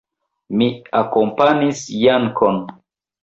[0.61, 0.69] Mi
[0.99, 2.59] akompanis Jankon.